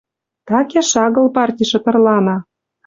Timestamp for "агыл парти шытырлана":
1.05-2.35